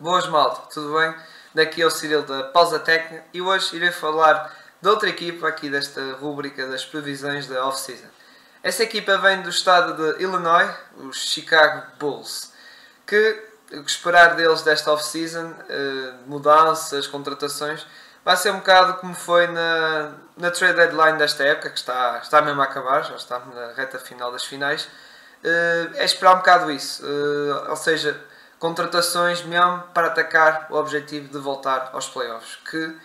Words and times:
Boas 0.00 0.28
malta, 0.28 0.62
tudo 0.72 0.96
bem? 0.96 1.12
Daqui 1.52 1.82
é 1.82 1.86
o 1.86 1.90
Cirilo 1.90 2.22
da 2.22 2.44
Pausa 2.44 2.78
Técnica 2.78 3.24
e 3.34 3.42
hoje 3.42 3.74
irei 3.74 3.90
falar 3.90 4.56
de 4.80 4.88
outra 4.88 5.08
equipa 5.08 5.48
aqui 5.48 5.68
desta 5.68 6.12
rúbrica 6.20 6.68
das 6.68 6.84
previsões 6.84 7.48
da 7.48 7.66
off-season. 7.66 8.06
Essa 8.62 8.84
equipa 8.84 9.18
vem 9.18 9.42
do 9.42 9.48
estado 9.48 9.94
de 9.96 10.22
Illinois, 10.22 10.72
os 10.98 11.16
Chicago 11.16 11.84
Bulls, 11.98 12.52
que 13.04 13.44
o 13.72 13.82
que 13.82 13.90
esperar 13.90 14.36
deles 14.36 14.62
desta 14.62 14.92
off-season, 14.92 15.52
eh, 15.68 16.12
mudanças, 16.26 17.08
contratações, 17.08 17.84
vai 18.24 18.36
ser 18.36 18.52
um 18.52 18.58
bocado 18.58 19.00
como 19.00 19.16
foi 19.16 19.48
na, 19.48 20.12
na 20.36 20.52
trade 20.52 20.74
deadline 20.74 21.18
desta 21.18 21.42
época, 21.42 21.70
que 21.70 21.78
está, 21.78 22.20
está 22.22 22.40
mesmo 22.40 22.60
a 22.60 22.64
acabar, 22.66 23.02
já 23.02 23.16
estamos 23.16 23.52
na 23.52 23.72
reta 23.72 23.98
final 23.98 24.30
das 24.30 24.44
finais, 24.44 24.88
eh, 25.42 25.88
é 25.94 26.04
esperar 26.04 26.34
um 26.34 26.38
bocado 26.38 26.70
isso, 26.70 27.04
eh, 27.04 27.68
ou 27.68 27.76
seja, 27.76 28.16
contratações 28.58 29.42
mesmo 29.42 29.82
para 29.94 30.08
atacar 30.08 30.66
o 30.70 30.76
objetivo 30.76 31.28
de 31.28 31.38
voltar 31.38 31.90
aos 31.92 32.08
playoffs, 32.08 32.56
que 32.68 32.96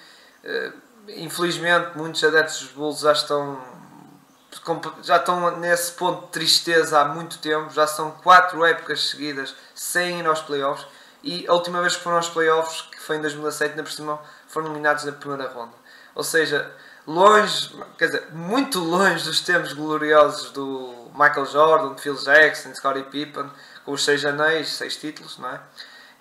infelizmente 1.09 1.95
muitos 1.95 2.23
adeptos 2.23 2.59
dos 2.59 2.71
Bulls 2.71 2.99
já 2.99 3.11
estão 3.11 3.59
já 5.01 5.17
estão 5.17 5.57
nesse 5.57 5.93
ponto 5.93 6.25
de 6.25 6.31
tristeza 6.31 6.99
há 6.99 7.05
muito 7.05 7.39
tempo, 7.39 7.71
já 7.71 7.87
são 7.87 8.11
quatro 8.11 8.63
épocas 8.63 9.09
seguidas 9.09 9.55
sem 9.73 10.19
ir 10.19 10.27
aos 10.27 10.41
playoffs 10.41 10.85
e 11.23 11.47
a 11.47 11.53
última 11.53 11.81
vez 11.81 11.95
que 11.95 12.03
foram 12.03 12.17
aos 12.17 12.29
playoffs, 12.29 12.81
que 12.81 12.99
foi 12.99 13.15
em 13.15 13.21
2007, 13.21 13.71
ainda 13.71 13.83
por 13.83 13.91
cima, 13.91 14.19
foram 14.47 14.67
eliminados 14.67 15.05
na 15.05 15.13
primeira 15.13 15.47
ronda. 15.47 15.73
Ou 16.13 16.23
seja, 16.23 16.69
longe, 17.07 17.73
quer 17.97 18.07
dizer, 18.07 18.27
muito 18.31 18.79
longe 18.79 19.23
dos 19.23 19.39
tempos 19.39 19.71
gloriosos 19.71 20.51
do 20.51 21.09
Michael 21.13 21.45
Jordan, 21.45 21.95
Phil 21.95 22.15
Jackson, 22.15 22.75
Scottie 22.75 23.03
Pippen, 23.03 23.49
com 23.85 23.91
os 23.91 24.03
seis 24.03 24.23
anéis, 24.25 24.69
seis 24.69 24.95
títulos, 24.95 25.37
não 25.37 25.49
é? 25.49 25.59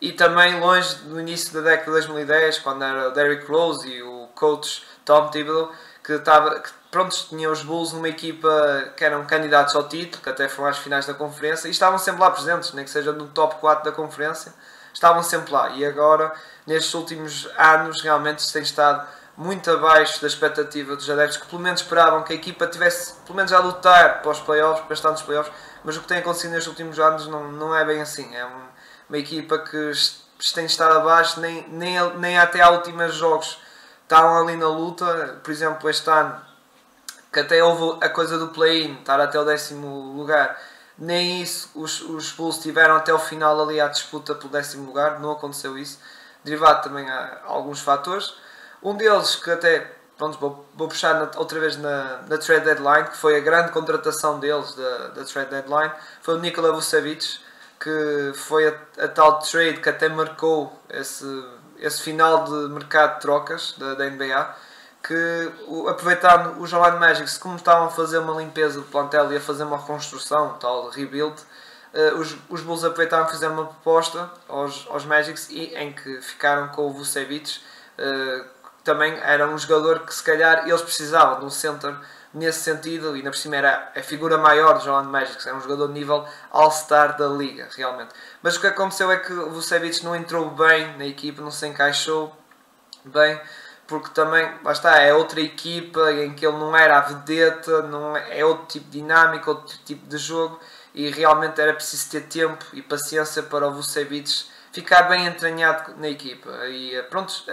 E 0.00 0.12
também 0.12 0.58
longe 0.58 0.96
do 0.96 1.20
início 1.20 1.52
da 1.54 1.60
década 1.60 2.00
de 2.00 2.06
2010, 2.08 2.58
quando 2.58 2.82
era 2.82 3.08
o 3.08 3.12
Derrick 3.12 3.46
Rose 3.46 3.88
e 3.88 4.02
o 4.02 4.28
coach 4.34 4.84
Tom 5.04 5.28
Thibodeau, 5.28 5.72
que, 6.02 6.14
estava, 6.14 6.58
que 6.58 6.70
pronto, 6.90 7.14
tinha 7.28 7.48
os 7.50 7.62
Bulls 7.62 7.92
numa 7.92 8.08
equipa 8.08 8.92
que 8.96 9.04
eram 9.04 9.24
candidatos 9.24 9.76
ao 9.76 9.88
título, 9.88 10.22
que 10.22 10.28
até 10.28 10.48
foram 10.48 10.70
às 10.70 10.78
finais 10.78 11.06
da 11.06 11.14
conferência, 11.14 11.68
e 11.68 11.70
estavam 11.70 11.98
sempre 11.98 12.20
lá 12.20 12.30
presentes, 12.30 12.72
nem 12.72 12.84
que 12.84 12.90
seja 12.90 13.12
no 13.12 13.28
top 13.28 13.56
4 13.60 13.84
da 13.84 13.92
conferência, 13.92 14.52
estavam 14.92 15.22
sempre 15.22 15.52
lá. 15.52 15.70
E 15.70 15.84
agora, 15.84 16.32
nestes 16.66 16.92
últimos 16.94 17.48
anos, 17.56 18.00
realmente 18.02 18.42
se 18.42 18.52
tem 18.52 18.62
estado 18.62 19.06
muito 19.36 19.70
abaixo 19.70 20.20
da 20.20 20.26
expectativa 20.26 20.94
dos 20.94 21.08
adeptos, 21.08 21.38
que 21.38 21.46
pelo 21.46 21.62
menos 21.62 21.80
esperavam 21.80 22.22
que 22.22 22.32
a 22.32 22.36
equipa 22.36 22.66
tivesse, 22.66 23.14
pelo 23.24 23.36
menos 23.36 23.52
a 23.52 23.58
lutar 23.58 24.20
para 24.20 24.30
os 24.30 24.40
playoffs, 24.40 24.84
para 24.84 24.94
estar 24.94 25.10
nos 25.10 25.22
playoffs, 25.22 25.52
mas 25.84 25.96
o 25.96 26.00
que 26.00 26.08
tem 26.08 26.18
acontecido 26.18 26.50
nestes 26.52 26.68
últimos 26.68 26.98
anos 26.98 27.26
não, 27.26 27.50
não 27.52 27.74
é 27.74 27.84
bem 27.84 28.00
assim. 28.00 28.34
É 28.34 28.44
uma, 28.44 29.18
equipa 29.18 29.58
que 29.58 29.92
tem 30.54 30.64
estado 30.64 30.96
abaixo, 30.96 31.38
nem, 31.40 31.68
nem, 31.68 31.98
nem 32.18 32.38
até 32.38 32.62
há 32.62 32.70
últimos 32.70 33.14
jogos 33.14 33.58
estavam 34.02 34.42
ali 34.42 34.56
na 34.56 34.68
luta, 34.68 35.40
por 35.42 35.50
exemplo, 35.50 35.88
este 35.88 36.08
ano, 36.10 36.40
que 37.32 37.40
até 37.40 37.62
houve 37.64 38.04
a 38.04 38.08
coisa 38.10 38.38
do 38.38 38.48
play-in, 38.48 38.98
estar 38.98 39.18
até 39.20 39.38
o 39.40 39.44
décimo 39.44 40.14
lugar, 40.14 40.60
nem 40.98 41.40
isso 41.42 41.70
os, 41.74 42.02
os 42.02 42.30
Bulls 42.32 42.58
tiveram 42.58 42.96
até 42.96 43.12
o 43.12 43.18
final 43.18 43.60
ali 43.60 43.80
à 43.80 43.88
disputa 43.88 44.34
pelo 44.34 44.50
décimo 44.50 44.86
lugar, 44.86 45.18
não 45.18 45.32
aconteceu 45.32 45.78
isso, 45.78 45.98
derivado 46.44 46.82
também 46.82 47.08
a 47.08 47.40
alguns 47.44 47.80
fatores. 47.80 48.34
Um 48.82 48.94
deles 48.94 49.36
que 49.36 49.50
até, 49.50 49.90
pronto, 50.22 50.38
vou, 50.38 50.64
vou 50.76 50.88
puxar 50.88 51.14
na, 51.14 51.30
outra 51.36 51.58
vez 51.58 51.76
na, 51.76 52.20
na 52.28 52.38
trade 52.38 52.64
deadline, 52.64 53.08
que 53.08 53.16
foi 53.16 53.36
a 53.36 53.40
grande 53.40 53.72
contratação 53.72 54.38
deles 54.38 54.72
da, 54.76 55.08
da 55.08 55.24
trade 55.24 55.50
deadline, 55.50 55.92
foi 56.20 56.36
o 56.36 56.38
Nikola 56.38 56.72
Vucevic, 56.72 57.40
que 57.80 58.32
foi 58.36 58.68
a, 58.68 59.04
a 59.04 59.08
tal 59.08 59.40
trade 59.40 59.80
que 59.80 59.88
até 59.88 60.08
marcou 60.08 60.72
esse 60.88 61.24
esse 61.80 62.00
final 62.00 62.44
de 62.44 62.72
mercado 62.72 63.16
de 63.16 63.22
trocas 63.22 63.74
da, 63.76 63.94
da 63.94 64.08
NBA, 64.08 64.54
que 65.02 65.52
aproveitando 65.88 66.62
os 66.62 66.72
Orlando 66.72 67.00
Magic, 67.00 67.40
como 67.40 67.56
estavam 67.56 67.88
a 67.88 67.90
fazer 67.90 68.18
uma 68.18 68.40
limpeza 68.40 68.80
do 68.80 68.86
plantel 68.86 69.32
e 69.32 69.36
a 69.36 69.40
fazer 69.40 69.64
uma 69.64 69.76
reconstrução, 69.76 70.56
tal 70.60 70.90
rebuild, 70.90 71.34
uh, 71.92 72.18
os, 72.20 72.36
os 72.48 72.60
Bulls 72.60 72.84
aproveitaram 72.84 73.26
e 73.26 73.30
fizeram 73.30 73.54
uma 73.54 73.66
proposta 73.66 74.30
aos, 74.48 74.86
aos 74.88 75.04
Magics 75.04 75.50
e, 75.50 75.74
em 75.74 75.92
que 75.92 76.20
ficaram 76.20 76.68
com 76.68 76.86
o 76.86 76.92
Vucevic, 76.92 77.58
uh, 77.98 78.51
também 78.84 79.18
era 79.22 79.46
um 79.46 79.56
jogador 79.56 80.00
que 80.00 80.14
se 80.14 80.22
calhar 80.22 80.66
eles 80.66 80.82
precisavam 80.82 81.40
de 81.40 81.44
um 81.46 81.50
center 81.50 81.94
nesse 82.34 82.60
sentido, 82.60 83.14
e 83.14 83.18
ainda 83.18 83.30
por 83.30 83.36
cima 83.36 83.56
era 83.56 83.92
a 83.94 84.02
figura 84.02 84.38
maior 84.38 84.78
de 84.78 84.84
João 84.84 85.04
Magic, 85.04 85.46
é 85.46 85.52
um 85.52 85.60
jogador 85.60 85.88
de 85.88 85.94
nível 85.94 86.26
All-Star 86.50 87.16
da 87.16 87.28
liga, 87.28 87.68
realmente. 87.76 88.14
Mas 88.42 88.56
o 88.56 88.60
que 88.60 88.66
aconteceu 88.66 89.10
é 89.10 89.18
que 89.18 89.32
o 89.32 89.50
Vucevic 89.50 90.02
não 90.02 90.16
entrou 90.16 90.50
bem 90.50 90.96
na 90.96 91.04
equipa, 91.04 91.42
não 91.42 91.50
se 91.50 91.66
encaixou 91.66 92.34
bem, 93.04 93.38
porque 93.86 94.08
também, 94.14 94.50
lá 94.64 94.72
está, 94.72 94.98
é 94.98 95.12
outra 95.12 95.40
equipa 95.40 96.10
em 96.12 96.34
que 96.34 96.46
ele 96.46 96.56
não 96.56 96.74
era 96.74 96.98
a 96.98 97.00
vedeta, 97.00 97.82
não 97.82 98.16
é, 98.16 98.38
é 98.40 98.44
outro 98.44 98.66
tipo 98.66 98.86
de 98.86 98.92
dinâmica, 98.92 99.50
outro 99.50 99.76
tipo 99.84 100.06
de 100.06 100.16
jogo, 100.16 100.58
e 100.94 101.10
realmente 101.10 101.60
era 101.60 101.74
preciso 101.74 102.10
ter 102.10 102.22
tempo 102.22 102.64
e 102.72 102.80
paciência 102.80 103.42
para 103.42 103.68
o 103.68 103.72
Vucevic 103.72 104.46
ficar 104.72 105.02
bem 105.02 105.26
entranhado 105.26 105.94
na 105.98 106.08
equipa 106.08 106.50
e 106.66 107.02
pronto, 107.10 107.44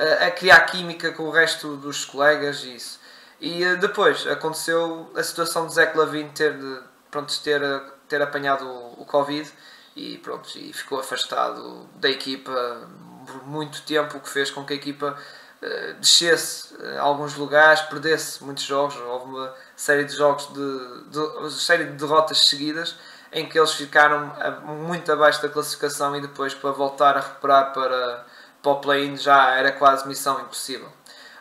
a, 0.00 0.30
criar 0.30 0.60
química 0.60 1.12
com 1.12 1.24
o 1.24 1.30
resto 1.30 1.76
dos 1.76 2.04
colegas 2.04 2.64
e 2.64 2.74
isso. 2.74 3.00
E 3.40 3.62
eh, 3.64 3.76
depois 3.76 4.26
aconteceu 4.26 5.10
a 5.16 5.22
situação 5.22 5.66
de 5.66 5.74
Zé 5.74 5.92
Lavine 5.94 6.30
ter, 6.30 6.54
pronto, 7.10 7.32
ter, 7.42 7.60
ter 8.08 8.20
apanhado 8.22 8.66
o, 8.66 9.04
Covid 9.04 9.50
e, 9.96 10.18
pronto, 10.18 10.48
e 10.58 10.72
ficou 10.72 11.00
afastado 11.00 11.88
da 11.96 12.08
equipa 12.08 12.88
por 13.26 13.46
muito 13.46 13.82
tempo, 13.82 14.18
o 14.18 14.20
que 14.20 14.28
fez 14.28 14.50
com 14.50 14.64
que 14.64 14.72
a 14.72 14.76
equipa 14.76 15.16
uh, 15.62 15.94
descesse 16.00 16.74
alguns 16.98 17.34
lugares, 17.34 17.82
perdesse 17.82 18.42
muitos 18.42 18.64
jogos. 18.64 18.96
Houve 18.96 19.26
uma 19.26 19.54
série 19.76 20.04
de 20.04 20.14
jogos 20.16 20.46
de, 20.52 21.10
de 21.10 21.18
uma 21.18 21.50
série 21.50 21.84
de 21.84 21.92
derrotas 21.92 22.46
seguidas 22.48 22.96
em 23.32 23.48
que 23.48 23.58
eles 23.58 23.72
ficaram 23.72 24.32
muito 24.64 25.10
abaixo 25.12 25.40
da 25.40 25.48
classificação 25.48 26.16
e 26.16 26.20
depois 26.20 26.52
para 26.54 26.70
voltar 26.72 27.16
a 27.16 27.20
recuperar 27.20 27.72
para, 27.72 28.26
para 28.62 28.72
o 28.72 28.80
play-in 28.80 29.16
já 29.16 29.54
era 29.54 29.72
quase 29.72 30.06
missão 30.06 30.40
impossível. 30.40 30.88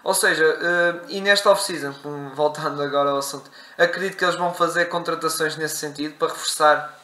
Ou 0.03 0.13
seja, 0.13 0.45
uh, 0.45 1.05
e 1.09 1.19
nesta 1.21 1.49
off-season, 1.49 1.93
voltando 2.33 2.81
agora 2.81 3.11
ao 3.11 3.17
assunto, 3.17 3.49
acredito 3.77 4.17
que 4.17 4.23
eles 4.23 4.35
vão 4.35 4.53
fazer 4.53 4.85
contratações 4.85 5.55
nesse 5.57 5.77
sentido 5.77 6.15
para 6.15 6.29
reforçar 6.29 6.97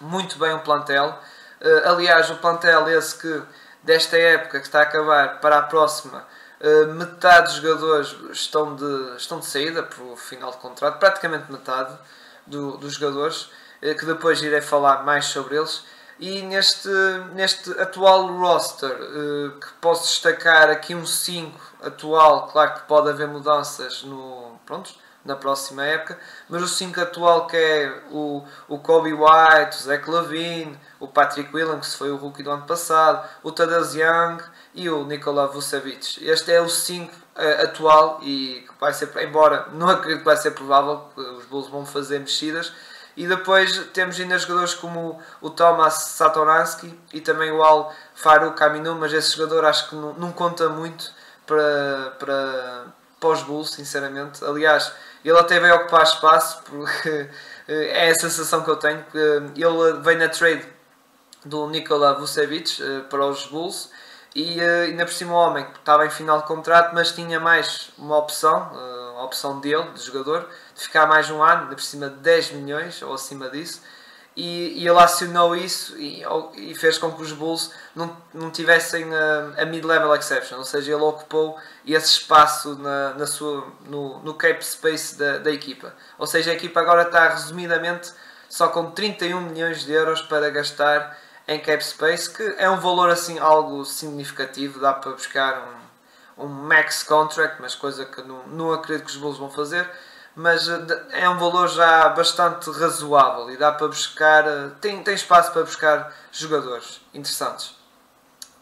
muito 0.00 0.38
bem 0.38 0.52
o 0.52 0.60
plantel. 0.60 1.18
Uh, 1.60 1.88
aliás, 1.88 2.30
o 2.30 2.36
plantel 2.36 2.88
esse 2.88 3.16
que 3.16 3.42
desta 3.82 4.16
época 4.18 4.60
que 4.60 4.66
está 4.66 4.80
a 4.80 4.82
acabar 4.82 5.40
para 5.40 5.58
a 5.58 5.62
próxima, 5.62 6.26
uh, 6.60 6.92
metade 6.94 7.52
dos 7.52 7.62
jogadores 7.62 8.16
estão 8.32 8.74
de, 8.74 9.16
estão 9.16 9.38
de 9.38 9.46
saída 9.46 9.82
por 9.82 10.16
final 10.16 10.50
de 10.50 10.56
contrato, 10.56 10.98
praticamente 10.98 11.52
metade 11.52 11.96
do, 12.46 12.76
dos 12.76 12.94
jogadores, 12.94 13.50
que 13.80 14.06
depois 14.06 14.40
irei 14.40 14.62
falar 14.62 15.04
mais 15.04 15.26
sobre 15.26 15.56
eles. 15.56 15.84
E 16.18 16.42
neste, 16.42 16.88
neste 17.34 17.70
atual 17.80 18.28
roster, 18.38 18.90
uh, 18.90 19.50
que 19.58 19.66
posso 19.80 20.04
destacar 20.04 20.70
aqui 20.70 20.94
um 20.94 21.04
5 21.04 21.58
atual, 21.82 22.46
claro 22.48 22.74
que 22.74 22.82
pode 22.82 23.10
haver 23.10 23.26
mudanças 23.26 24.04
no, 24.04 24.58
pronto, 24.64 24.94
na 25.24 25.34
próxima 25.34 25.84
época, 25.84 26.18
mas 26.48 26.62
o 26.62 26.68
5 26.68 27.00
atual 27.00 27.46
que 27.46 27.56
é 27.56 28.02
o, 28.10 28.44
o 28.68 28.78
Kobe 28.78 29.12
White, 29.12 29.76
o 29.76 29.82
Zach 29.82 30.08
Lavine, 30.08 30.78
o 31.00 31.08
Patrick 31.08 31.54
Williams, 31.54 31.92
que 31.92 31.98
foi 31.98 32.10
o 32.10 32.16
rookie 32.16 32.42
do 32.42 32.50
ano 32.50 32.64
passado, 32.64 33.26
o 33.42 33.50
Tadeusz 33.50 33.94
Young 33.94 34.38
e 34.74 34.88
o 34.88 35.04
Nikola 35.04 35.48
Vucevic. 35.48 36.24
Este 36.24 36.52
é 36.52 36.60
o 36.60 36.68
5 36.68 37.10
uh, 37.10 37.18
eh, 37.36 37.62
atual 37.64 38.20
e 38.22 38.64
que 38.68 38.80
vai 38.80 38.92
ser, 38.92 39.10
embora 39.22 39.66
não 39.72 39.88
acredito 39.88 40.18
que 40.18 40.24
vai 40.24 40.36
ser 40.36 40.52
provável, 40.52 41.08
os 41.16 41.44
Bulls 41.46 41.68
vão 41.68 41.86
fazer 41.86 42.18
mexidas, 42.20 42.72
e 43.16 43.26
depois 43.26 43.78
temos 43.92 44.18
ainda 44.18 44.38
jogadores 44.38 44.74
como 44.74 45.20
o 45.40 45.50
Thomas 45.50 45.94
Satoransky 45.94 46.98
e 47.12 47.20
também 47.20 47.50
o 47.52 47.62
Al 47.62 47.94
Farouk 48.14 48.62
Aminu, 48.62 48.94
mas 48.94 49.12
esse 49.12 49.36
jogador 49.36 49.64
acho 49.64 49.88
que 49.88 49.94
não, 49.94 50.14
não 50.14 50.32
conta 50.32 50.68
muito 50.68 51.12
para, 51.46 52.12
para, 52.18 52.84
para 53.20 53.28
os 53.28 53.42
Bulls, 53.42 53.70
sinceramente. 53.70 54.44
Aliás, 54.44 54.92
ele 55.24 55.38
até 55.38 55.60
vai 55.60 55.72
ocupar 55.72 56.02
espaço, 56.02 56.62
porque 56.64 57.28
é 57.68 58.10
a 58.10 58.14
sensação 58.14 58.62
que 58.62 58.70
eu 58.70 58.76
tenho. 58.76 59.04
Que 59.04 59.18
ele 59.18 60.00
vem 60.02 60.16
na 60.16 60.28
trade 60.28 60.66
do 61.44 61.68
Nikola 61.68 62.14
Vucevic 62.14 62.82
eh, 62.82 63.00
para 63.08 63.26
os 63.26 63.46
Bulls 63.46 63.90
e 64.34 64.58
eh, 64.58 64.84
ainda 64.86 65.04
por 65.04 65.12
cima 65.12 65.32
o 65.32 65.36
homem 65.36 65.66
estava 65.78 66.06
em 66.06 66.10
final 66.10 66.40
de 66.40 66.46
contrato, 66.46 66.94
mas 66.94 67.12
tinha 67.12 67.38
mais 67.38 67.90
uma 67.98 68.18
opção, 68.18 68.70
eh, 68.74 68.93
opção 69.24 69.60
dele, 69.60 69.90
de 69.94 70.02
jogador, 70.02 70.48
de 70.74 70.82
ficar 70.82 71.06
mais 71.06 71.30
um 71.30 71.42
ano, 71.42 71.62
ainda 71.62 71.74
por 71.74 71.82
cima 71.82 72.08
de 72.08 72.16
10 72.16 72.52
milhões 72.52 73.02
ou 73.02 73.14
acima 73.14 73.48
disso. 73.50 73.82
E, 74.36 74.82
e 74.82 74.88
ele 74.88 74.98
acionou 74.98 75.54
isso 75.54 75.96
e, 75.96 76.24
e, 76.56 76.74
fez 76.74 76.98
com 76.98 77.12
que 77.12 77.22
os 77.22 77.30
Bulls 77.30 77.70
não, 77.94 78.16
não 78.32 78.50
tivessem 78.50 79.04
a, 79.14 79.62
a 79.62 79.64
mid-level 79.64 80.12
exception, 80.12 80.58
ou 80.58 80.64
seja, 80.64 80.92
ele 80.92 81.02
ocupou 81.02 81.56
esse 81.86 82.18
espaço 82.18 82.74
na, 82.76 83.14
na 83.14 83.26
sua, 83.28 83.64
no, 83.86 84.18
no 84.24 84.34
cap 84.34 84.64
space 84.64 85.16
da, 85.16 85.38
da 85.38 85.52
equipa. 85.52 85.94
Ou 86.18 86.26
seja, 86.26 86.50
a 86.50 86.54
equipa 86.54 86.80
agora 86.80 87.02
está 87.02 87.28
resumidamente 87.28 88.12
só 88.48 88.68
com 88.68 88.90
31 88.90 89.40
milhões 89.40 89.84
de 89.84 89.92
euros 89.92 90.20
para 90.22 90.50
gastar 90.50 91.16
em 91.46 91.60
cap 91.60 91.84
space, 91.84 92.28
que 92.28 92.42
é 92.58 92.68
um 92.68 92.80
valor 92.80 93.10
assim 93.10 93.38
algo 93.38 93.84
significativo, 93.84 94.80
dá 94.80 94.92
para 94.92 95.12
buscar 95.12 95.58
um, 95.58 95.83
um 96.36 96.46
max 96.46 97.02
contract, 97.02 97.56
mas 97.60 97.74
coisa 97.74 98.04
que 98.04 98.22
não, 98.22 98.46
não 98.48 98.72
acredito 98.72 99.06
que 99.06 99.12
os 99.12 99.16
Bulls 99.16 99.38
vão 99.38 99.50
fazer, 99.50 99.88
mas 100.34 100.68
eh, 100.68 101.02
é 101.12 101.28
um 101.28 101.38
valor 101.38 101.68
já 101.68 102.08
bastante 102.08 102.70
razoável 102.70 103.50
e 103.50 103.56
dá 103.56 103.72
para 103.72 103.86
buscar, 103.86 104.46
eh, 104.46 104.70
tem, 104.80 105.02
tem 105.02 105.14
espaço 105.14 105.52
para 105.52 105.62
buscar 105.62 106.12
jogadores 106.32 107.00
interessantes. 107.12 107.76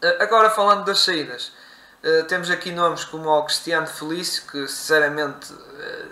Eh, 0.01 0.17
agora 0.21 0.49
falando 0.49 0.85
das 0.85 0.99
saídas, 0.99 1.51
temos 2.27 2.51
aqui 2.51 2.69
nomes 2.69 3.05
como 3.05 3.29
o 3.29 3.43
Cristiano 3.45 3.87
Felício, 3.87 4.43
que 4.51 4.67
sinceramente 4.67 5.53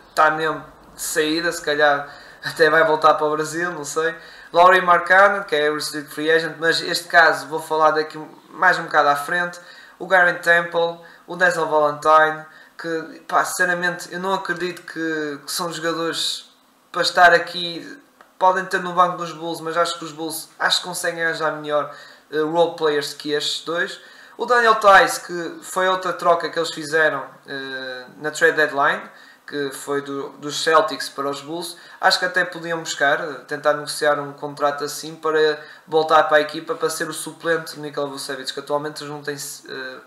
está 0.10 0.31
mesmo 0.31 0.63
de 0.96 1.02
saída, 1.02 1.52
se 1.52 1.62
calhar 1.62 2.10
até 2.42 2.69
vai 2.69 2.86
voltar 2.86 3.16
para 3.16 3.28
o 3.28 3.31
Brasil, 3.31 3.72
não 3.72 3.84
sei. 3.84 4.16
Laurie 4.54 4.81
Marcano, 4.81 5.44
que 5.44 5.54
é 5.54 5.69
o 5.69 5.75
Restricted 5.75 6.13
Free 6.13 6.31
Agent, 6.31 6.56
mas 6.60 6.81
este 6.81 7.10
caso 7.10 7.48
vou 7.48 7.62
falar 7.62 7.92
daqui 7.92 8.18
mais 8.50 8.80
um 8.80 8.84
bocado 8.84 9.10
à 9.10 9.16
frente. 9.18 9.60
O 10.00 10.08
Garen 10.08 10.36
Temple, 10.36 10.98
o 11.31 11.38
Denzel 11.38 11.66
Valentine, 11.66 12.45
que 12.78 13.22
pá, 13.25 13.45
sinceramente 13.45 14.13
eu 14.13 14.19
não 14.19 14.33
acredito 14.33 14.81
que, 14.81 15.39
que, 15.45 15.51
são 15.51 15.72
jogadores 15.72 16.51
para 16.92 17.01
estar 17.01 17.33
aqui. 17.33 17.98
Podem 18.38 18.66
ter 18.66 18.81
no 18.81 18.92
banco 18.92 19.18
dos 19.18 19.31
Bulls, 19.31 19.62
mas 19.62 19.78
acho 19.78 19.98
que 19.98 20.04
os 20.04 20.12
Bulls 20.12 20.50
acho 20.60 20.80
que 20.80 20.88
conseguem 20.88 21.24
arranjar 21.24 21.54
melhor 21.54 21.95
uh, 22.31 22.51
role 22.51 22.75
players 22.75 23.13
que 23.13 23.31
estes 23.31 23.63
dois. 23.63 24.01
O 24.38 24.45
Daniel 24.45 24.75
Tice, 24.75 25.22
que 25.22 25.63
foi 25.63 25.88
outra 25.88 26.12
troca 26.12 26.50
que 26.50 26.60
eles 26.60 26.74
fizeram 26.74 27.22
uh, 27.22 28.12
na 28.18 28.30
trade 28.31 28.57
deadline 28.57 29.01
que 29.48 29.69
foi 29.72 30.01
do, 30.01 30.30
dos 30.39 30.63
Celtics 30.63 31.10
para 31.10 31.30
os 31.30 31.42
Bulls, 31.42 31.75
acho 32.00 32.18
que 32.18 32.24
até 32.24 32.45
podiam 32.45 32.80
buscar, 32.80 33.18
tentar 33.45 33.74
negociar 33.74 34.18
um 34.18 34.31
contrato 34.31 34.86
assim 34.86 35.13
para 35.13 35.62
voltar 35.86 36.24
para 36.24 36.38
a 36.38 36.42
equipa 36.42 36.74
para 36.74 36.89
ser 36.89 37.10
o 37.10 37.13
suplente 37.13 37.75
do 37.75 37.81
Nikola 37.81 38.07
Vucevic, 38.07 38.54
que 38.54 38.60
atualmente 38.62 39.04
não 39.04 39.22
tem 39.22 39.36
uh, 39.36 40.01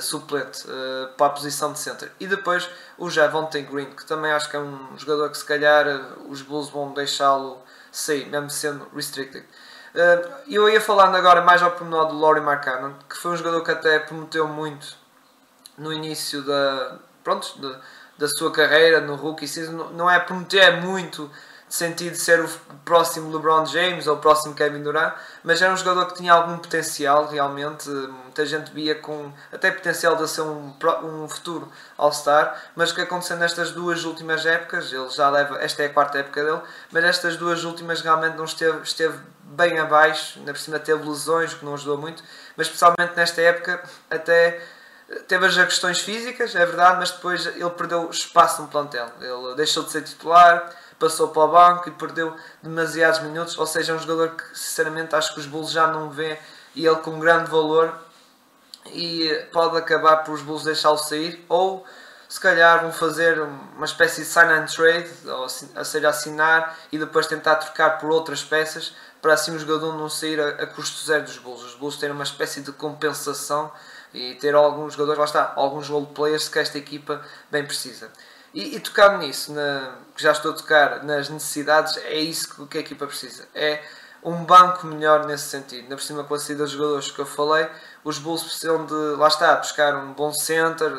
suplente 0.00 0.66
uh, 0.66 1.08
para 1.16 1.26
a 1.26 1.30
posição 1.30 1.72
de 1.72 1.78
center. 1.78 2.10
E 2.18 2.26
depois 2.26 2.68
o 2.98 3.08
Javonte 3.08 3.60
Green, 3.62 3.90
que 3.90 4.04
também 4.04 4.32
acho 4.32 4.50
que 4.50 4.56
é 4.56 4.60
um 4.60 4.98
jogador 4.98 5.30
que 5.30 5.38
se 5.38 5.44
calhar 5.44 5.86
uh, 5.86 6.30
os 6.30 6.42
Bulls 6.42 6.70
vão 6.70 6.92
deixá-lo 6.92 7.58
sair, 7.90 8.26
mesmo 8.26 8.50
sendo 8.50 8.86
restricted. 8.94 9.44
E 10.46 10.54
eu 10.54 10.68
ia 10.68 10.80
falando 10.80 11.14
agora 11.16 11.40
mais 11.40 11.62
ao 11.62 11.70
pormenor 11.70 12.08
do 12.08 12.18
Laurie 12.18 12.42
Markkanen, 12.42 12.94
que 13.08 13.16
foi 13.16 13.30
um 13.30 13.36
jogador 13.36 13.62
que 13.62 13.70
até 13.70 13.98
prometeu 13.98 14.46
muito 14.46 14.94
no 15.78 15.90
início 15.90 16.42
da, 16.42 16.98
pronto, 17.24 17.58
de, 17.58 17.78
da 18.18 18.28
sua 18.28 18.52
carreira 18.52 19.00
no 19.00 19.14
rookie 19.14 19.48
season, 19.48 19.90
não 19.94 20.10
é 20.10 20.20
prometer 20.20 20.82
muito 20.82 21.26
de 21.26 21.30
sentido 21.68 22.14
ser 22.14 22.40
o 22.40 22.48
próximo 22.84 23.30
LeBron 23.34 23.66
James 23.66 24.06
ou 24.06 24.14
o 24.14 24.18
próximo 24.18 24.54
Kevin 24.54 24.82
Durant, 24.82 25.14
mas 25.42 25.60
era 25.60 25.72
um 25.72 25.76
jogador 25.76 26.06
que 26.06 26.14
tinha 26.14 26.32
algum 26.32 26.58
potencial 26.58 27.26
realmente, 27.26 27.88
muita 27.88 28.46
gente 28.46 28.72
via 28.72 28.94
com 28.94 29.32
até 29.52 29.70
potencial 29.70 30.14
de 30.16 30.28
ser 30.28 30.42
um, 30.42 30.72
um 31.02 31.28
futuro 31.28 31.70
All-Star, 31.98 32.56
mas 32.76 32.92
o 32.92 32.94
que 32.94 33.00
aconteceu 33.00 33.36
nestas 33.36 33.72
duas 33.72 34.04
últimas 34.04 34.46
épocas, 34.46 34.92
ele 34.92 35.08
já 35.10 35.28
leva, 35.28 35.58
esta 35.58 35.82
é 35.82 35.86
a 35.86 35.92
quarta 35.92 36.18
época 36.18 36.44
dele, 36.44 36.60
mas 36.92 37.04
estas 37.04 37.36
duas 37.36 37.64
últimas 37.64 38.00
realmente 38.00 38.36
não 38.36 38.44
esteve, 38.44 38.80
esteve 38.82 39.18
bem 39.42 39.78
abaixo, 39.78 40.38
ainda 40.38 40.52
por 40.52 40.60
cima 40.60 40.78
teve 40.78 41.02
lesões, 41.02 41.54
que 41.54 41.64
não 41.64 41.74
ajudou 41.74 41.98
muito, 41.98 42.22
mas 42.56 42.68
especialmente 42.68 43.16
nesta 43.16 43.40
época 43.42 43.82
até 44.08 44.60
Teve 45.28 45.46
as 45.46 45.54
questões 45.54 46.00
físicas, 46.00 46.56
é 46.56 46.66
verdade, 46.66 46.98
mas 46.98 47.12
depois 47.12 47.46
ele 47.46 47.70
perdeu 47.70 48.10
espaço 48.10 48.62
no 48.62 48.66
plantel. 48.66 49.08
Ele 49.20 49.54
deixou 49.54 49.84
de 49.84 49.92
ser 49.92 50.02
titular, 50.02 50.68
passou 50.98 51.28
para 51.28 51.42
o 51.42 51.48
banco 51.48 51.88
e 51.88 51.92
perdeu 51.92 52.34
demasiados 52.62 53.20
minutos. 53.20 53.56
Ou 53.58 53.66
seja, 53.66 53.92
é 53.92 53.96
um 53.96 53.98
jogador 53.98 54.30
que, 54.30 54.58
sinceramente, 54.58 55.14
acho 55.14 55.34
que 55.34 55.40
os 55.40 55.46
Bulls 55.46 55.70
já 55.70 55.86
não 55.86 56.10
vê 56.10 56.38
e 56.74 56.86
ele 56.86 56.96
com 56.96 57.18
grande 57.18 57.50
valor 57.50 57.92
e 58.86 59.28
pode 59.52 59.76
acabar 59.76 60.18
por 60.18 60.34
os 60.34 60.42
Bulls 60.42 60.64
deixá-lo 60.64 60.98
sair 60.98 61.44
ou 61.48 61.84
se 62.28 62.40
calhar 62.40 62.82
vão 62.82 62.92
fazer 62.92 63.40
uma 63.40 63.86
espécie 63.86 64.22
de 64.22 64.26
sign 64.26 64.52
and 64.52 64.66
trade, 64.66 65.08
ou 65.26 65.48
seja, 65.48 66.08
assinar 66.08 66.76
e 66.90 66.98
depois 66.98 67.26
tentar 67.26 67.56
trocar 67.56 67.98
por 67.98 68.10
outras 68.10 68.42
peças 68.42 68.94
para 69.22 69.34
assim 69.34 69.54
o 69.54 69.58
jogador 69.58 69.96
não 69.96 70.08
sair 70.08 70.40
a, 70.40 70.48
a 70.48 70.66
custo 70.66 71.04
zero 71.06 71.24
dos 71.24 71.38
Bulls. 71.38 71.62
Os 71.62 71.74
Bulls 71.74 71.96
terem 71.96 72.14
uma 72.14 72.24
espécie 72.24 72.60
de 72.60 72.72
compensação 72.72 73.72
e 74.12 74.34
ter 74.36 74.54
alguns 74.54 74.94
jogadores, 74.94 75.18
lá 75.18 75.24
está, 75.24 75.52
alguns 75.56 75.88
role 75.88 76.06
players 76.06 76.48
que 76.48 76.58
esta 76.58 76.78
equipa 76.78 77.22
bem 77.50 77.64
precisa. 77.64 78.10
E, 78.54 78.76
e 78.76 78.80
tocando 78.80 79.18
nisso, 79.18 79.52
na, 79.52 79.96
que 80.14 80.22
já 80.22 80.32
estou 80.32 80.52
a 80.52 80.54
tocar 80.54 81.04
nas 81.04 81.28
necessidades, 81.28 81.96
é 81.98 82.16
isso 82.16 82.66
que 82.66 82.78
a 82.78 82.80
equipa 82.80 83.06
precisa. 83.06 83.46
É 83.54 83.82
um 84.22 84.44
banco 84.44 84.86
melhor 84.86 85.26
nesse 85.26 85.44
sentido. 85.44 85.88
Na 85.88 85.96
por 85.96 86.02
cima, 86.02 86.24
com 86.24 86.34
a 86.34 86.38
saída 86.38 86.64
dos 86.64 86.72
jogadores 86.72 87.10
que 87.10 87.18
eu 87.18 87.26
falei, 87.26 87.68
os 88.02 88.18
Bulls 88.18 88.42
precisam 88.42 88.84
de, 88.84 88.94
lá 89.16 89.28
está, 89.28 89.54
buscar 89.56 89.94
um 89.94 90.12
bom 90.12 90.32
center, 90.32 90.90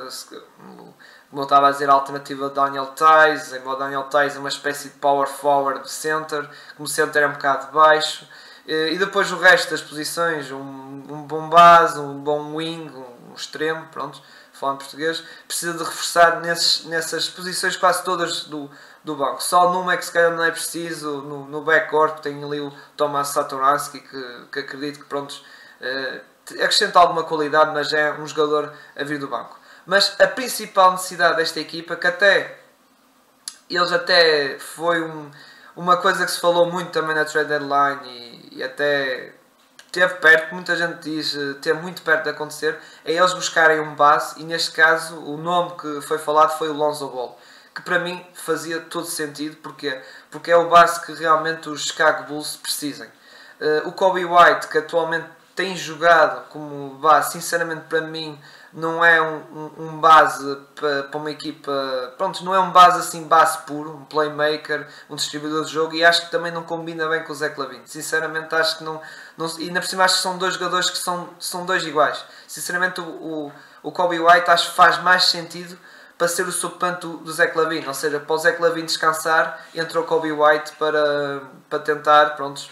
como 1.30 1.42
eu 1.42 1.44
estava 1.44 1.68
a 1.68 1.72
dizer, 1.72 1.90
a 1.90 1.94
alternativa 1.94 2.48
de 2.48 2.56
Daniel 2.56 2.88
Tais, 2.88 3.52
embora 3.54 3.80
Daniel 3.80 4.04
Tais 4.04 4.36
é 4.36 4.40
uma 4.40 4.50
espécie 4.50 4.90
de 4.90 4.96
power 4.96 5.28
forward 5.28 5.90
center, 5.90 6.50
como 6.76 6.88
center 6.88 7.24
é 7.24 7.28
um 7.28 7.34
bocado 7.34 7.72
baixo, 7.74 8.28
e 8.66 8.98
depois 8.98 9.32
o 9.32 9.38
resto 9.38 9.72
das 9.72 9.82
posições, 9.82 10.52
um, 10.52 10.58
um 10.60 11.24
bom 11.24 11.50
base, 11.50 12.00
um 12.00 12.20
bom 12.20 12.56
wing, 12.56 12.90
um 13.30 13.34
extremo, 13.34 13.88
pronto, 13.92 14.22
falando 14.60 14.80
português, 14.80 15.24
precisa 15.48 15.74
de 15.74 15.84
reforçar 15.84 16.40
nesses, 16.42 16.86
nessas 16.86 17.30
posições 17.30 17.76
quase 17.76 18.04
todas 18.04 18.46
do, 18.46 18.70
do 19.04 19.16
banco. 19.16 19.42
Só 19.42 19.72
numa 19.72 19.94
é 19.94 19.98
que 19.98 20.06
se 20.06 20.12
calhar 20.12 20.32
não 20.32 20.44
é 20.44 20.52
preciso, 20.52 21.22
no, 21.22 21.46
no 21.46 21.62
backcourt 21.62 22.20
tem 22.22 22.44
ali 22.44 22.60
o 22.60 22.72
Thomas 22.96 23.30
Satoransky, 23.30 24.00
que, 24.00 24.46
que 24.52 24.60
acredito 24.60 25.00
que 25.00 25.06
pronto, 25.06 25.42
eh, 25.82 26.22
acrescenta 26.56 27.00
alguma 27.00 27.24
qualidade, 27.24 27.72
mas 27.74 27.94
é 27.94 28.12
um 28.14 28.28
jogador 28.28 28.74
a 28.96 29.04
vir 29.04 29.20
do 29.20 29.28
banco. 29.28 29.60
Mas 29.86 30.20
a 30.20 30.28
principal 30.28 30.92
necessidade 30.92 31.38
desta 31.38 31.60
equipa, 31.60 31.96
que 31.96 32.08
até 32.08 32.60
eles 33.70 33.92
até 33.92 34.58
foi 34.60 35.02
um, 35.02 35.30
uma 35.76 35.98
coisa 35.98 36.26
que 36.26 36.32
se 36.32 36.40
falou 36.40 36.70
muito 36.72 36.92
também 36.92 37.16
na 37.16 37.26
trade 37.26 37.50
deadline 37.50 38.02
e, 38.06 38.58
e 38.58 38.64
até 38.64 39.34
teve 39.98 40.14
perto, 40.14 40.54
muita 40.54 40.76
gente 40.76 41.00
diz 41.00 41.36
eh, 41.36 41.56
ter 41.60 41.74
muito 41.74 42.04
perto 42.04 42.26
de 42.26 42.30
acontecer, 42.30 42.78
é 43.04 43.14
eles 43.14 43.34
buscarem 43.34 43.80
um 43.80 43.96
base 43.96 44.40
e 44.40 44.44
neste 44.44 44.72
caso 44.72 45.16
o 45.22 45.38
nome 45.38 45.72
que 45.72 46.02
foi 46.02 46.20
falado 46.20 46.56
foi 46.56 46.70
o 46.70 46.74
Lonzo 46.74 47.08
Ball, 47.08 47.36
que 47.74 47.82
para 47.82 47.98
mim 47.98 48.24
fazia 48.36 48.80
todo 48.80 49.08
sentido, 49.08 49.56
porque 49.56 50.00
porque 50.30 50.52
é 50.52 50.56
o 50.56 50.70
base 50.70 51.04
que 51.04 51.14
realmente 51.14 51.68
os 51.68 51.86
Chicago 51.86 52.26
Bulls 52.26 52.58
precisam. 52.58 53.08
Uh, 53.60 53.88
o 53.88 53.92
Kobe 53.92 54.24
White, 54.24 54.68
que 54.68 54.78
atualmente 54.78 55.26
tem 55.56 55.76
jogado 55.76 56.48
como 56.50 56.90
base, 57.00 57.32
sinceramente 57.32 57.86
para 57.90 58.02
mim 58.02 58.40
não 58.74 59.04
é 59.04 59.22
um, 59.22 59.38
um, 59.38 59.72
um 59.80 59.98
base 60.00 60.58
para, 60.76 61.04
para, 61.04 61.20
uma 61.20 61.32
equipa, 61.32 62.14
pronto, 62.18 62.44
não 62.44 62.54
é 62.54 62.60
um 62.60 62.72
base 62.72 63.00
assim, 63.00 63.24
base 63.24 63.60
puro, 63.60 63.96
um 63.96 64.06
playmaker, 64.06 64.88
um 65.10 65.16
distribuidor 65.16 65.66
de 65.66 65.72
jogo 65.72 65.96
e 65.96 66.04
acho 66.04 66.26
que 66.26 66.32
também 66.32 66.52
não 66.52 66.64
combina 66.64 67.08
bem 67.08 67.24
com 67.24 67.32
o 67.32 67.36
Zé 67.36 67.50
Clavin. 67.50 67.82
Sinceramente 67.86 68.54
acho 68.54 68.80
que 68.80 68.84
não, 68.84 69.02
não 69.38 69.48
e 69.60 69.72
na 69.72 69.80
por 69.80 69.88
cima 69.88 70.04
acho 70.04 70.16
que 70.16 70.22
são 70.22 70.38
dois 70.38 70.54
jogadores 70.56 70.90
que 70.90 70.98
são, 70.98 71.30
são 71.40 71.66
dois 71.66 71.84
iguais. 71.86 72.24
Sinceramente 72.48 73.00
o, 73.02 73.04
o, 73.04 73.52
o 73.84 73.92
Kobe 73.92 74.20
White 74.20 74.50
acho 74.50 74.70
que 74.70 74.76
faz 74.76 75.02
mais 75.02 75.26
sentido 75.26 75.78
para 76.18 76.28
ser 76.28 76.48
o 76.48 76.52
suplente 76.52 77.02
do, 77.02 77.32
Zé 77.32 77.48
Clavin, 77.48 77.86
ou 77.86 77.94
seja, 77.94 78.20
para 78.20 78.34
o 78.34 78.38
Zé 78.38 78.52
Clavin 78.52 78.86
descansar, 78.86 79.64
entra 79.74 80.00
o 80.00 80.04
Kobe 80.04 80.32
White 80.32 80.74
para, 80.74 81.44
para 81.70 81.80
tentar, 81.80 82.36
pronto, 82.36 82.68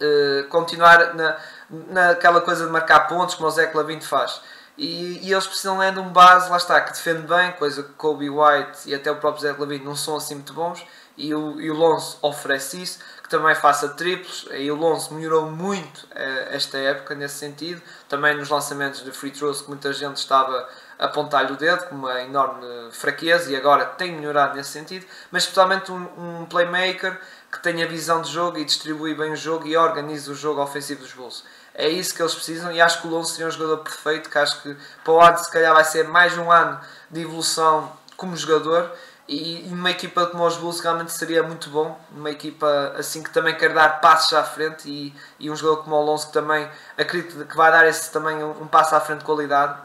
uh, 0.00 0.48
continuar 0.48 1.14
na, 1.14 1.36
naquela 1.68 2.40
coisa 2.40 2.64
de 2.64 2.72
marcar 2.72 3.00
pontos 3.00 3.34
como 3.34 3.48
o 3.48 3.50
Zé 3.50 3.66
Clavin 3.66 4.00
faz. 4.00 4.40
E, 4.76 5.20
e, 5.22 5.32
eles 5.32 5.46
precisam 5.46 5.80
é 5.80 5.90
de 5.92 6.00
um 6.00 6.08
base, 6.08 6.50
lá 6.50 6.56
está, 6.56 6.80
que 6.80 6.92
defende 6.92 7.22
bem, 7.28 7.52
coisa 7.52 7.82
que 7.82 7.92
Kobe 7.92 8.28
White 8.28 8.88
e 8.88 8.94
até 8.94 9.10
o 9.10 9.16
próprio 9.16 9.42
Zé 9.42 9.52
Lavine 9.52 9.84
não 9.84 9.94
são 9.94 10.16
assim 10.16 10.34
muito 10.34 10.52
bons. 10.52 10.84
E 11.16 11.32
o, 11.32 11.60
e 11.60 11.70
o 11.70 11.74
Lonzo 11.74 12.18
oferece 12.22 12.82
isso, 12.82 12.98
que 13.22 13.28
também 13.28 13.54
faça 13.54 13.90
triplos. 13.90 14.48
E 14.50 14.68
o 14.70 14.74
Lonzo 14.74 15.14
melhorou 15.14 15.48
muito 15.48 16.08
eh, 16.12 16.48
esta 16.50 16.76
época 16.76 17.14
nesse 17.14 17.36
sentido. 17.36 17.80
Também 18.08 18.36
nos 18.36 18.48
lançamentos 18.48 19.04
de 19.04 19.12
free 19.12 19.30
throws, 19.30 19.62
que 19.62 19.68
muita 19.68 19.92
gente 19.92 20.16
estava 20.16 20.68
a 20.98 21.04
apontar-lhe 21.04 21.52
o 21.52 21.56
dedo 21.56 21.86
como 21.86 22.06
uma 22.06 22.20
enorme 22.22 22.66
fraqueza 22.90 23.52
e 23.52 23.56
agora 23.56 23.84
tem 23.84 24.12
melhorado 24.12 24.56
nesse 24.56 24.70
sentido. 24.70 25.06
Mas 25.30 25.44
especialmente 25.44 25.92
um, 25.92 26.40
um 26.42 26.46
playmaker 26.46 27.20
que 27.50 27.62
tenha 27.62 27.86
visão 27.86 28.20
de 28.20 28.32
jogo 28.32 28.58
e 28.58 28.64
distribui 28.64 29.14
bem 29.14 29.30
o 29.30 29.36
jogo 29.36 29.68
e 29.68 29.76
organiza 29.76 30.32
o 30.32 30.34
jogo 30.34 30.60
ofensivo 30.60 31.02
dos 31.02 31.12
Bulls. 31.12 31.44
É 31.74 31.88
isso 31.88 32.14
que 32.14 32.22
eles 32.22 32.34
precisam 32.34 32.70
e 32.70 32.80
acho 32.80 33.00
que 33.00 33.08
o 33.08 33.10
Lonzo 33.10 33.32
seria 33.32 33.48
um 33.48 33.50
jogador 33.50 33.78
perfeito, 33.78 34.30
que 34.30 34.38
acho 34.38 34.62
que 34.62 34.76
para 35.02 35.12
o 35.12 35.16
lado 35.16 35.44
se 35.44 35.50
calhar 35.50 35.74
vai 35.74 35.84
ser 35.84 36.06
mais 36.06 36.38
um 36.38 36.50
ano 36.50 36.80
de 37.10 37.22
evolução 37.22 37.92
como 38.16 38.36
jogador 38.36 38.92
e 39.26 39.66
uma 39.72 39.90
equipa 39.90 40.26
como 40.26 40.46
os 40.46 40.56
Bulls 40.56 40.80
realmente 40.80 41.10
seria 41.12 41.42
muito 41.42 41.70
bom, 41.70 41.98
uma 42.12 42.30
equipa 42.30 42.94
assim 42.96 43.22
que 43.22 43.30
também 43.30 43.56
quer 43.56 43.72
dar 43.72 44.00
passos 44.00 44.34
à 44.34 44.44
frente 44.44 44.88
e, 44.88 45.14
e 45.40 45.50
um 45.50 45.56
jogador 45.56 45.82
como 45.82 45.96
o 45.96 45.98
Alonso 45.98 46.28
que 46.28 46.32
também 46.32 46.70
acredito 46.96 47.44
que 47.44 47.56
vai 47.56 47.72
dar 47.72 47.86
esse 47.86 48.12
também 48.12 48.44
um, 48.44 48.68
passo 48.68 48.94
à 48.94 49.00
frente 49.00 49.20
de 49.20 49.24
qualidade 49.24 49.76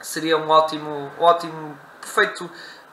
seria 0.00 0.36
um 0.36 0.48
ótimo, 0.48 1.12
ótimo 1.20 1.78
perfeito, 2.00 2.50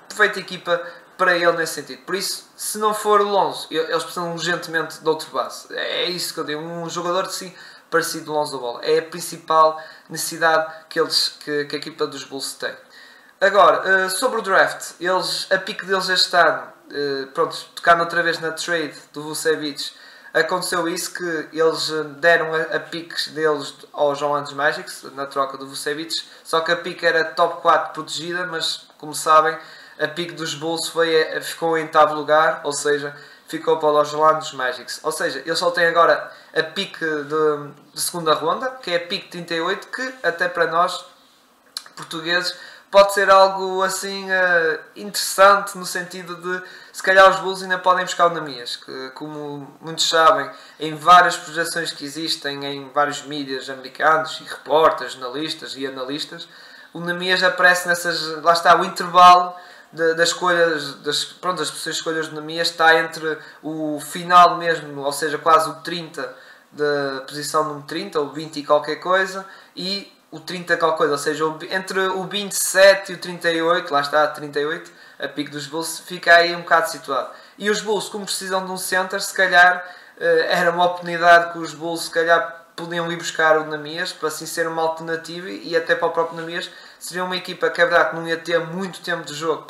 perfeita 0.08 0.40
equipa 0.40 0.86
para 1.18 1.36
ele 1.36 1.52
nesse 1.54 1.74
sentido. 1.74 2.02
Por 2.04 2.16
isso, 2.16 2.50
se 2.56 2.78
não 2.78 2.94
for 2.94 3.20
o 3.20 3.28
Lonzo, 3.28 3.68
eles 3.70 4.04
precisam 4.04 4.32
urgentemente 4.32 5.02
de 5.02 5.10
outro 5.10 5.30
base. 5.32 5.68
É 5.76 6.06
isso 6.06 6.34
que 6.34 6.40
eu 6.40 6.46
digo. 6.46 6.62
Um 6.62 6.90
jogador 6.90 7.26
assim 7.26 7.54
parecido 7.90 8.26
de 8.26 8.30
Lonzo 8.32 8.60
Ball. 8.60 8.80
É 8.84 9.00
a 9.00 9.02
principal 9.04 9.82
necessidade 10.10 10.72
que, 10.90 11.00
eles, 11.00 11.30
que, 11.40 11.66
que 11.66 11.76
a 11.76 11.80
equipa 11.80 12.08
dos 12.08 12.24
Bulls 12.24 12.54
tem. 12.54 12.74
Agora, 13.42 14.06
uh, 14.06 14.10
sobre 14.10 14.40
o 14.40 14.42
draft, 14.42 14.94
eles, 15.00 15.48
a 15.50 15.58
pique 15.58 15.86
deles 15.86 16.10
este 16.10 16.36
ano, 16.36 16.68
uh, 16.92 17.28
pronto, 17.28 17.56
tocando 17.76 18.02
outra 18.02 18.22
vez 18.22 18.40
na 18.40 18.52
trade 18.52 18.94
do 19.14 19.24
Vucevic, 19.24 19.94
aconteceu 20.34 20.88
isso 20.88 21.14
que 21.14 21.48
eles 21.54 21.90
deram 22.18 22.54
a, 22.54 22.76
a 22.76 22.80
piques 22.80 23.30
deles 23.30 23.74
aos 23.94 24.22
Orlando 24.22 24.54
Magics 24.56 25.04
na 25.14 25.26
troca 25.26 25.58
do 25.58 25.68
Vucevic, 25.68 26.14
só 26.44 26.60
que 26.60 26.72
a 26.72 26.76
pique 26.76 27.06
era 27.06 27.24
top 27.24 27.62
4 27.62 27.94
protegida, 27.94 28.46
mas 28.46 28.88
como 28.98 29.16
sabem, 29.16 29.58
a 30.00 30.08
pique 30.08 30.34
dos 30.34 30.54
Bulls 30.54 30.88
foi, 30.88 31.14
eh, 31.14 31.42
ficou 31.42 31.78
em 31.78 31.84
oitavo 31.84 32.16
lugar, 32.16 32.62
ou 32.64 32.72
seja, 32.72 33.16
ficou 33.50 33.78
para 33.78 33.90
os 33.90 34.14
Orlando 34.14 34.56
Magics. 34.56 35.00
Ou 35.04 35.12
seja, 35.12 35.40
eles 35.40 35.58
só 35.58 35.72
têm 35.72 35.88
agora 35.88 36.32
a 36.56 36.64
pique 36.64 37.04
de, 37.04 37.72
de 37.94 38.00
segunda 38.00 38.34
ronda, 38.34 38.70
que 38.82 38.92
é 38.92 38.98
a 38.98 39.00
pique 39.00 39.28
38, 39.30 39.88
que 39.88 40.14
até 40.24 40.48
para 40.48 40.68
nós, 40.68 41.04
portugueses, 41.96 42.56
pode 42.92 43.14
ser 43.14 43.30
algo 43.30 43.84
assim 43.84 44.26
uh, 44.32 44.80
interessante 44.96 45.78
no 45.78 45.86
sentido 45.86 46.36
de 46.36 46.64
se 46.92 47.04
calhar 47.04 47.30
os 47.30 47.40
Bulls 47.40 47.62
ainda 47.62 47.78
podem 47.78 48.04
buscar 48.04 48.28
o 48.28 48.30
Namias, 48.32 48.76
que 48.76 49.10
como 49.12 49.76
muitos 49.80 50.10
sabem, 50.10 50.50
em 50.80 50.96
várias 50.96 51.38
projeções 51.38 51.92
que 51.92 52.04
existem 52.04 52.66
em 52.66 52.90
vários 52.90 53.24
mídias 53.24 53.70
americanos 53.70 54.42
e 54.42 54.44
repórteres, 54.44 55.14
jornalistas 55.14 55.76
e 55.76 55.86
analistas, 55.86 56.48
o 56.94 57.00
Namias 57.00 57.44
aparece 57.44 57.88
nessas, 57.88 58.42
lá 58.44 58.54
está, 58.54 58.76
o 58.80 58.84
intervalo 58.84 59.56
das 59.92 60.30
escolhas, 60.30 60.96
das, 61.02 61.24
pronto, 61.26 61.60
das 61.60 61.72
possíveis 61.72 61.98
escolhas 61.98 62.30
de 62.30 62.36
Namias 62.36 62.70
está 62.70 63.00
entre 63.00 63.38
o 63.64 64.00
final 64.00 64.58
mesmo, 64.58 65.02
ou 65.02 65.12
seja, 65.12 65.38
quase 65.38 65.70
o 65.70 65.76
30 65.76 66.36
da 66.72 67.22
posição 67.28 67.64
número 67.64 67.86
30, 67.88 68.20
ou 68.20 68.30
20 68.30 68.58
e 68.58 68.64
qualquer 68.64 68.98
coisa, 68.98 69.46
e 69.76 70.12
o 70.32 70.40
30 70.40 70.78
qualquer 70.78 70.98
coisa, 70.98 71.14
ou 71.14 71.20
seja, 71.20 71.44
entre 71.72 72.00
o 72.00 72.24
27 72.26 73.12
e 73.12 73.16
o 73.16 73.18
38, 73.18 73.92
lá 73.92 74.02
está, 74.02 74.28
38, 74.28 74.92
a 75.20 75.28
pico 75.28 75.52
dos 75.52 75.66
Bulls, 75.66 76.00
fica 76.00 76.36
aí 76.36 76.56
um 76.56 76.62
bocado 76.62 76.90
situado. 76.90 77.30
E 77.58 77.70
os 77.70 77.82
Bulls, 77.82 78.08
como 78.10 78.26
precisam 78.26 78.64
de 78.66 78.72
um 78.72 78.78
center, 78.78 79.20
se 79.20 79.34
calhar 79.34 79.84
eh, 80.20 80.48
era 80.50 80.72
uma 80.72 80.86
oportunidade 80.86 81.54
que 81.54 81.60
os 81.60 81.74
Bulls, 81.74 82.04
se 82.04 82.12
calhar, 82.12 82.68
podiam 82.76 83.12
ir 83.12 83.18
buscar 83.18 83.58
o 83.58 83.66
Namias, 83.66 84.14
para 84.14 84.30
assim 84.30 84.46
ser 84.46 84.68
uma 84.68 84.82
alternativa 84.82 85.50
e 85.50 85.76
até 85.76 85.96
para 85.96 86.08
o 86.08 86.12
próprio 86.12 86.40
Namias 86.40 86.70
seria 86.98 87.24
uma 87.24 87.36
equipa 87.36 87.70
que 87.70 87.82
é 87.82 87.86
verdade 87.86 88.12
que 88.12 88.16
não 88.16 88.28
ia 88.28 88.38
ter 88.38 88.60
muito 88.60 89.02
tempo 89.02 89.26
de 89.26 89.34
jogo, 89.34 89.68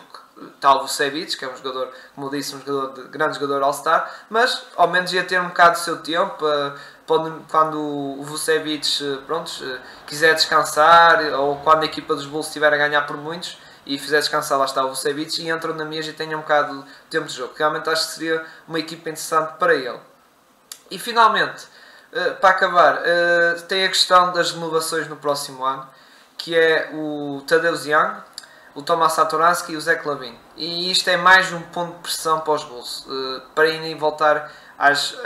tal 0.59 0.81
Vucevic, 0.81 1.37
que 1.37 1.45
é 1.45 1.49
um 1.49 1.55
jogador, 1.55 1.89
como 2.15 2.29
disse, 2.29 2.55
um 2.55 2.59
jogador 2.59 2.93
de, 2.93 3.09
grande 3.09 3.39
jogador 3.39 3.63
All-Star, 3.63 4.09
mas 4.29 4.63
ao 4.75 4.87
menos 4.87 5.11
ia 5.13 5.23
ter 5.23 5.39
um 5.39 5.47
bocado 5.47 5.73
do 5.73 5.79
seu 5.79 5.97
tempo, 5.97 6.45
pode, 7.05 7.31
quando 7.49 7.79
o 7.79 8.23
Vucevic 8.23 9.03
uh, 9.03 9.21
pronto, 9.23 9.49
uh, 9.49 9.79
quiser 10.05 10.35
descansar, 10.35 11.21
ou 11.33 11.57
quando 11.57 11.81
a 11.81 11.85
equipa 11.85 12.13
dos 12.13 12.27
Bulls 12.27 12.47
estiver 12.47 12.71
a 12.71 12.77
ganhar 12.77 13.01
por 13.07 13.17
muitos, 13.17 13.57
e 13.85 13.97
fizer 13.97 14.19
descansar, 14.19 14.59
lá 14.59 14.65
está 14.65 14.85
o 14.85 14.89
Vucevic, 14.89 15.41
e 15.41 15.49
entram 15.49 15.73
na 15.73 15.85
mesa 15.85 16.11
e 16.11 16.13
tenham 16.13 16.39
um 16.39 16.41
bocado 16.43 16.83
de 16.83 16.89
tempo 17.09 17.25
de 17.25 17.33
jogo. 17.33 17.53
Realmente 17.57 17.89
acho 17.89 18.07
que 18.07 18.13
seria 18.13 18.45
uma 18.67 18.77
equipa 18.77 19.09
interessante 19.09 19.57
para 19.57 19.73
ele. 19.73 19.99
E 20.91 20.99
finalmente, 20.99 21.65
para 22.39 22.49
acabar, 22.49 23.01
tem 23.67 23.85
a 23.85 23.87
questão 23.87 24.31
das 24.31 24.51
renovações 24.51 25.07
no 25.07 25.15
próximo 25.15 25.65
ano, 25.65 25.87
que 26.37 26.55
é 26.55 26.91
o 26.93 27.43
Tadeusz 27.47 27.87
Young, 27.87 28.15
o 28.79 28.81
Thomas 28.81 29.11
Satoransky 29.11 29.73
e 29.73 29.75
o 29.75 29.81
Zé 29.81 30.01
Lavin. 30.05 30.33
E 30.55 30.89
isto 30.89 31.09
é 31.09 31.17
mais 31.17 31.51
um 31.51 31.59
ponto 31.59 31.95
de 31.95 31.99
pressão 31.99 32.39
para 32.39 32.53
os 32.53 32.63
Bulls, 32.63 33.05
uh, 33.07 33.41
para 33.53 33.67
irem 33.67 33.97
voltar 33.97 34.49
às, 34.77 35.11
uh, 35.11 35.17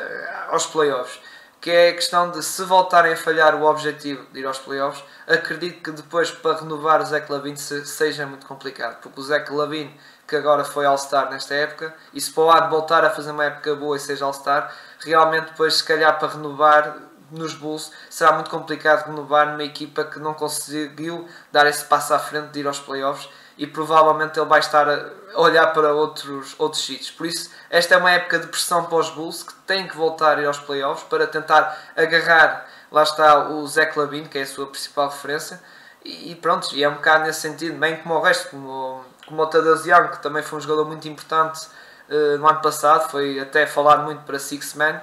aos 0.49 0.65
playoffs. 0.65 1.21
Que 1.61 1.69
é 1.69 1.89
a 1.89 1.93
questão 1.93 2.31
de 2.31 2.41
se 2.41 2.63
voltarem 2.63 3.13
a 3.13 3.15
falhar 3.15 3.53
o 3.55 3.63
objetivo 3.65 4.25
de 4.33 4.39
ir 4.39 4.45
aos 4.47 4.57
playoffs, 4.57 5.03
acredito 5.27 5.83
que 5.83 5.91
depois 5.91 6.31
para 6.31 6.61
renovar 6.61 6.99
o 6.99 7.05
Zé 7.05 7.23
Lavin 7.29 7.55
se, 7.55 7.85
seja 7.85 8.25
muito 8.25 8.47
complicado. 8.47 8.99
Porque 8.99 9.19
o 9.19 9.23
Zé 9.23 9.45
Lavin, 9.47 9.95
que 10.27 10.35
agora 10.35 10.63
foi 10.63 10.87
All-Star 10.87 11.29
nesta 11.29 11.53
época, 11.53 11.93
e 12.11 12.19
se 12.19 12.31
para 12.31 12.43
o 12.43 12.47
lado 12.47 12.69
voltar 12.71 13.05
a 13.05 13.11
fazer 13.11 13.29
uma 13.29 13.45
época 13.45 13.75
boa 13.75 13.95
e 13.95 13.99
seja 13.99 14.25
All-Star, 14.25 14.73
realmente 14.99 15.51
depois 15.51 15.75
se 15.75 15.83
calhar 15.83 16.17
para 16.17 16.29
renovar 16.29 16.97
nos 17.31 17.53
Bulls 17.53 17.91
será 18.09 18.33
muito 18.33 18.49
complicado 18.49 19.07
renovar 19.07 19.51
numa 19.51 19.63
equipa 19.63 20.03
que 20.03 20.19
não 20.19 20.33
conseguiu 20.33 21.27
dar 21.51 21.65
esse 21.65 21.83
passo 21.85 22.13
à 22.13 22.19
frente 22.19 22.49
de 22.49 22.59
ir 22.59 22.67
aos 22.67 22.79
playoffs 22.79 23.27
e 23.57 23.67
provavelmente 23.67 24.39
ele 24.39 24.47
vai 24.47 24.59
estar 24.59 24.89
a 24.89 25.09
olhar 25.35 25.67
para 25.67 25.93
outros, 25.93 26.55
outros 26.57 26.85
sítios. 26.85 27.11
Por 27.11 27.25
isso, 27.25 27.51
esta 27.69 27.95
é 27.95 27.97
uma 27.97 28.11
época 28.11 28.39
de 28.39 28.47
pressão 28.47 28.85
para 28.85 28.97
os 28.97 29.09
Bulls 29.09 29.43
que 29.43 29.53
têm 29.65 29.87
que 29.87 29.95
voltar 29.95 30.37
a 30.37 30.41
ir 30.41 30.45
aos 30.45 30.59
playoffs 30.59 31.07
para 31.07 31.27
tentar 31.27 31.77
agarrar, 31.95 32.67
lá 32.91 33.03
está 33.03 33.49
o 33.49 33.65
Zach 33.67 33.97
Lavine, 33.97 34.27
que 34.27 34.37
é 34.37 34.41
a 34.41 34.47
sua 34.47 34.67
principal 34.67 35.09
referência, 35.09 35.61
e 36.03 36.35
pronto, 36.35 36.75
e 36.75 36.83
é 36.83 36.89
um 36.89 36.95
bocado 36.95 37.23
nesse 37.23 37.41
sentido, 37.41 37.77
bem 37.77 37.95
como 37.97 38.15
o 38.15 38.21
resto, 38.21 38.49
como, 38.49 39.05
como 39.25 39.41
o 39.41 39.45
Tadeusz 39.47 39.85
Young, 39.85 40.09
que 40.09 40.21
também 40.21 40.43
foi 40.43 40.59
um 40.59 40.61
jogador 40.61 40.85
muito 40.85 41.07
importante 41.07 41.67
uh, 42.09 42.37
no 42.37 42.47
ano 42.47 42.61
passado, 42.61 43.09
foi 43.09 43.39
até 43.39 43.65
falado 43.65 44.03
muito 44.03 44.21
para 44.23 44.37
Six 44.37 44.73
Man, 44.73 45.01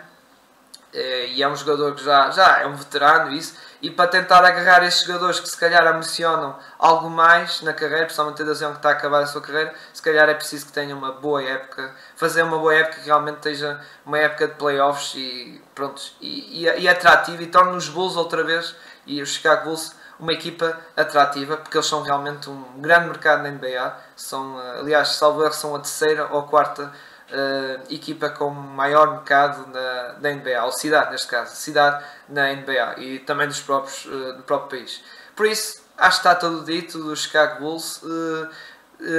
e 0.93 1.43
é 1.43 1.49
um 1.49 1.55
jogador 1.55 1.95
que 1.95 2.05
já, 2.05 2.31
já 2.31 2.59
é 2.61 2.67
um 2.67 2.75
veterano, 2.75 3.33
isso, 3.33 3.55
e 3.81 3.91
para 3.91 4.09
tentar 4.09 4.45
agarrar 4.45 4.85
estes 4.85 5.07
jogadores 5.07 5.41
que 5.41 5.49
se 5.49 5.57
calhar 5.57 5.87
ambicionam 5.87 6.59
algo 6.79 7.09
mais 7.09 7.63
na 7.63 7.73
carreira, 7.73 8.05
principalmente 8.05 8.43
a 8.43 8.45
Dazion 8.45 8.73
que 8.73 8.77
está 8.79 8.91
a 8.91 8.93
acabar 8.93 9.23
a 9.23 9.27
sua 9.27 9.41
carreira, 9.41 9.73
se 9.93 10.03
calhar 10.03 10.29
é 10.29 10.35
preciso 10.35 10.67
que 10.67 10.73
tenha 10.73 10.95
uma 10.95 11.13
boa 11.13 11.43
época, 11.43 11.95
fazer 12.17 12.43
uma 12.43 12.59
boa 12.59 12.75
época 12.75 13.01
que 13.01 13.07
realmente 13.07 13.37
esteja 13.37 13.81
uma 14.05 14.19
época 14.19 14.49
de 14.49 14.55
playoffs 14.55 15.15
e 15.15 15.63
pronto, 15.75 16.03
e, 16.21 16.67
e, 16.67 16.81
e 16.81 16.89
atrativa 16.89 17.43
e 17.43 17.47
torne 17.47 17.77
os 17.77 17.89
Bulls 17.89 18.17
outra 18.17 18.43
vez 18.45 18.75
e 19.07 19.23
os 19.23 19.31
Chicago 19.31 19.65
Bulls 19.65 19.95
uma 20.19 20.35
equipa 20.35 20.79
atrativa, 20.95 21.57
porque 21.57 21.77
eles 21.77 21.87
são 21.87 22.03
realmente 22.03 22.51
um 22.51 22.63
grande 22.77 23.07
mercado 23.07 23.43
na 23.43 23.51
NBA, 23.51 23.97
são, 24.15 24.59
aliás, 24.59 25.09
salvo 25.09 25.51
são 25.51 25.75
a 25.75 25.79
terceira 25.79 26.29
ou 26.31 26.43
quarta 26.43 26.93
uh, 27.33 27.93
equipa 27.93 28.29
com 28.31 28.51
maior 28.51 29.13
mercado 29.13 29.67
na, 29.69 30.15
na 30.21 30.31
NBA, 30.35 30.65
ou 30.65 30.73
cidade 30.73 31.11
neste 31.11 31.27
caso, 31.27 31.55
cidade 31.57 32.05
na 32.29 32.53
NBA 32.53 32.95
e 32.99 33.19
também 33.21 33.47
dos 33.47 33.61
próprios, 33.61 34.05
uh, 34.07 34.35
do 34.35 34.43
próprio 34.43 34.81
país. 34.81 35.03
Por 35.35 35.47
isso, 35.47 35.83
acho 35.97 36.21
que 36.21 36.29
está 36.29 36.35
tudo 36.35 36.65
dito 36.65 36.99
do 37.03 37.17
Chicago 37.17 37.61
Bulls. 37.61 38.03
Uh, 38.03 38.49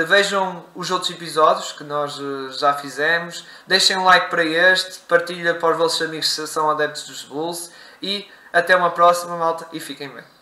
vejam 0.07 0.63
os 0.75 0.91
outros 0.91 1.09
episódios 1.09 1.71
que 1.71 1.83
nós 1.83 2.15
já 2.59 2.71
fizemos, 2.75 3.47
deixem 3.65 3.97
um 3.97 4.03
like 4.03 4.29
para 4.29 4.45
este, 4.45 4.99
partilha 4.99 5.55
para 5.55 5.71
os 5.71 5.77
vossos 5.77 6.01
amigos 6.03 6.35
que 6.35 6.45
são 6.45 6.69
adeptos 6.69 7.07
dos 7.07 7.23
Bulls 7.23 7.71
e 7.99 8.29
até 8.53 8.75
uma 8.75 8.91
próxima 8.91 9.35
malta 9.35 9.67
e 9.73 9.79
fiquem 9.79 10.07
bem. 10.09 10.40